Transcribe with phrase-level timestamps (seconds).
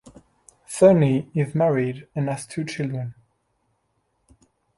[0.67, 3.13] Cerny is married and has two children.